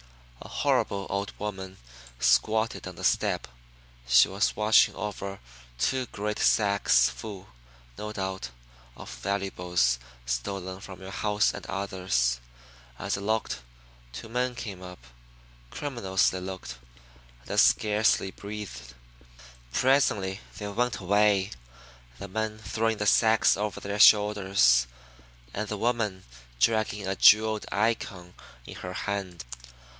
[0.41, 1.77] A horrible old woman
[2.19, 3.47] squatted on the step.
[4.07, 5.39] She was watching over
[5.77, 7.49] two great sacks full,
[7.99, 8.49] no doubt,
[8.97, 12.39] of valuables stolen from your house and others.
[12.97, 13.59] As I looked,
[14.11, 14.97] two men came up.
[15.69, 16.77] Criminals, they looked,
[17.43, 18.95] and I scarcely breathed.
[19.71, 21.51] Presently they went away,
[22.17, 24.87] the men throwing the sacks over their shoulders,
[25.53, 26.23] and the woman
[26.59, 28.33] dragging a jeweled Icon
[28.65, 29.45] in her hand.